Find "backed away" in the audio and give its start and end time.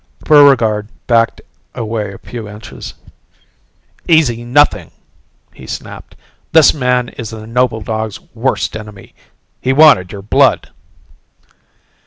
1.05-2.11